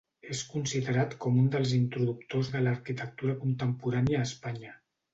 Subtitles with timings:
[0.35, 4.79] És considerat com un dels introductors de l'arquitectura contemporània a Espanya.